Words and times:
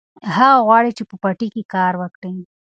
هغه 0.35 0.57
غواړي 0.67 0.91
چې 0.97 1.03
په 1.09 1.15
پټي 1.23 1.47
کې 1.53 1.63
کار 1.73 1.93
وکړي. 2.01 2.33